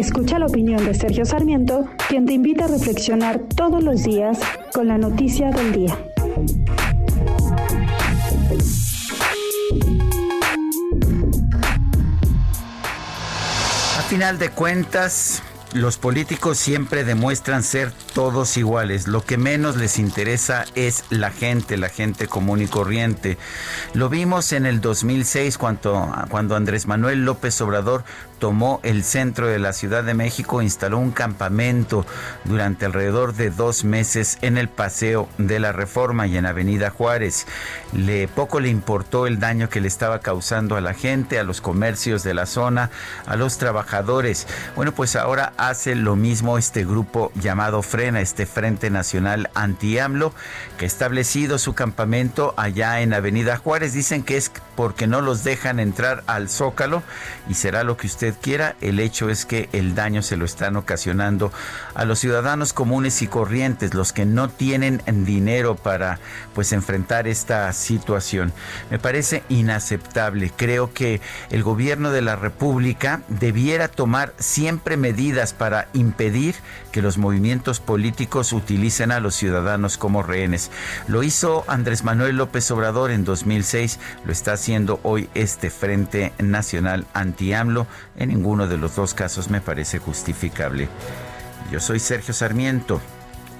Escucha 0.00 0.38
la 0.38 0.46
opinión 0.46 0.82
de 0.86 0.94
Sergio 0.94 1.26
Sarmiento, 1.26 1.84
quien 2.08 2.24
te 2.24 2.32
invita 2.32 2.64
a 2.64 2.68
reflexionar 2.68 3.38
todos 3.54 3.84
los 3.84 4.02
días 4.02 4.38
con 4.72 4.88
la 4.88 4.96
noticia 4.96 5.50
del 5.50 5.72
día. 5.72 5.98
A 13.98 14.02
final 14.08 14.38
de 14.38 14.48
cuentas, 14.48 15.42
los 15.74 15.98
políticos 15.98 16.58
siempre 16.58 17.04
demuestran 17.04 17.62
ser 17.62 17.92
todos 18.14 18.56
iguales. 18.56 19.06
Lo 19.06 19.22
que 19.22 19.36
menos 19.36 19.76
les 19.76 19.98
interesa 19.98 20.64
es 20.74 21.04
la 21.10 21.30
gente, 21.30 21.76
la 21.76 21.90
gente 21.90 22.26
común 22.26 22.62
y 22.62 22.66
corriente. 22.66 23.38
Lo 23.94 24.08
vimos 24.08 24.52
en 24.52 24.66
el 24.66 24.80
2006 24.80 25.58
cuando, 25.58 26.10
cuando 26.28 26.56
Andrés 26.56 26.86
Manuel 26.86 27.24
López 27.24 27.60
Obrador 27.60 28.02
tomó 28.40 28.80
el 28.82 29.04
centro 29.04 29.46
de 29.46 29.60
la 29.60 29.72
Ciudad 29.72 30.02
de 30.02 30.14
México, 30.14 30.62
instaló 30.62 30.98
un 30.98 31.12
campamento 31.12 32.04
durante 32.44 32.86
alrededor 32.86 33.34
de 33.34 33.50
dos 33.50 33.84
meses 33.84 34.38
en 34.40 34.58
el 34.58 34.68
Paseo 34.68 35.28
de 35.38 35.60
la 35.60 35.70
Reforma 35.72 36.26
y 36.26 36.36
en 36.36 36.46
Avenida 36.46 36.90
Juárez. 36.90 37.46
Le 37.92 38.26
poco 38.26 38.58
le 38.58 38.70
importó 38.70 39.26
el 39.26 39.38
daño 39.38 39.68
que 39.68 39.80
le 39.80 39.88
estaba 39.88 40.20
causando 40.20 40.76
a 40.76 40.80
la 40.80 40.94
gente, 40.94 41.38
a 41.38 41.44
los 41.44 41.60
comercios 41.60 42.24
de 42.24 42.34
la 42.34 42.46
zona, 42.46 42.90
a 43.26 43.36
los 43.36 43.58
trabajadores. 43.58 44.46
Bueno, 44.74 44.92
pues 44.92 45.14
ahora 45.14 45.52
hace 45.58 45.94
lo 45.94 46.16
mismo 46.16 46.56
este 46.56 46.84
grupo 46.84 47.30
llamado 47.34 47.82
Frena, 47.82 48.22
este 48.22 48.46
Frente 48.46 48.90
Nacional 48.90 49.50
Anti-AMLO, 49.54 50.32
que 50.78 50.86
ha 50.86 50.88
establecido 50.88 51.58
su 51.58 51.74
campamento 51.74 52.54
allá 52.56 53.02
en 53.02 53.12
Avenida 53.12 53.58
Juárez. 53.58 53.92
Dicen 53.92 54.22
que 54.22 54.38
es 54.38 54.50
porque 54.76 55.06
no 55.06 55.20
los 55.20 55.44
dejan 55.44 55.78
entrar 55.78 56.24
al 56.26 56.48
Zócalo 56.48 57.02
y 57.50 57.54
será 57.54 57.84
lo 57.84 57.98
que 57.98 58.06
usted 58.06 58.29
quiera. 58.34 58.76
El 58.80 59.00
hecho 59.00 59.30
es 59.30 59.46
que 59.46 59.68
el 59.72 59.94
daño 59.94 60.22
se 60.22 60.36
lo 60.36 60.44
están 60.44 60.76
ocasionando 60.76 61.52
a 61.94 62.04
los 62.04 62.18
ciudadanos 62.18 62.72
comunes 62.72 63.22
y 63.22 63.26
corrientes, 63.26 63.94
los 63.94 64.12
que 64.12 64.26
no 64.26 64.48
tienen 64.48 65.02
dinero 65.06 65.76
para 65.76 66.18
pues 66.54 66.72
enfrentar 66.72 67.28
esta 67.28 67.72
situación. 67.72 68.52
Me 68.90 68.98
parece 68.98 69.42
inaceptable. 69.48 70.52
Creo 70.56 70.92
que 70.92 71.20
el 71.50 71.62
gobierno 71.62 72.10
de 72.10 72.22
la 72.22 72.36
República 72.36 73.22
debiera 73.28 73.88
tomar 73.88 74.34
siempre 74.38 74.96
medidas 74.96 75.52
para 75.52 75.88
impedir 75.92 76.54
que 76.92 77.02
los 77.02 77.18
movimientos 77.18 77.80
políticos 77.80 78.52
utilicen 78.52 79.12
a 79.12 79.20
los 79.20 79.34
ciudadanos 79.34 79.96
como 79.96 80.22
rehenes. 80.22 80.70
Lo 81.06 81.22
hizo 81.22 81.64
Andrés 81.68 82.04
Manuel 82.04 82.36
López 82.36 82.70
Obrador 82.70 83.10
en 83.10 83.24
2006, 83.24 83.98
lo 84.24 84.32
está 84.32 84.52
haciendo 84.52 85.00
hoy 85.02 85.28
este 85.34 85.70
Frente 85.70 86.32
Nacional 86.38 87.06
Anti-AMLO. 87.14 87.86
En 88.20 88.28
ninguno 88.28 88.68
de 88.68 88.76
los 88.76 88.94
dos 88.94 89.14
casos 89.14 89.48
me 89.48 89.62
parece 89.62 89.98
justificable. 89.98 90.88
Yo 91.72 91.80
soy 91.80 91.98
Sergio 91.98 92.34
Sarmiento 92.34 93.00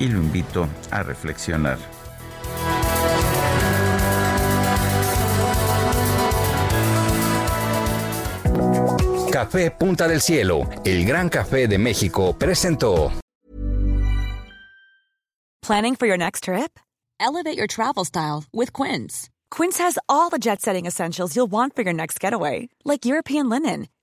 y 0.00 0.08
lo 0.08 0.18
invito 0.18 0.68
a 0.90 1.04
reflexionar. 1.04 1.78
Café 9.30 9.70
Punta 9.70 10.08
del 10.08 10.20
Cielo, 10.20 10.68
el 10.84 11.06
gran 11.06 11.28
café 11.28 11.68
de 11.68 11.78
México, 11.78 12.36
presentó. 12.36 13.12
Planning 15.62 15.94
for 15.94 16.08
your 16.08 16.18
next 16.18 16.44
trip? 16.44 16.80
Elevate 17.20 17.56
your 17.56 17.68
travel 17.68 18.04
style 18.04 18.42
with 18.52 18.72
Quince. 18.72 19.28
Quince 19.50 19.78
has 19.78 19.98
all 20.08 20.30
the 20.30 20.38
jet 20.38 20.60
setting 20.60 20.86
essentials 20.86 21.36
you'll 21.36 21.50
want 21.50 21.76
for 21.76 21.82
your 21.82 21.92
next 21.92 22.18
getaway, 22.18 22.68
like 22.84 23.04
European 23.04 23.48
linen, 23.48 23.86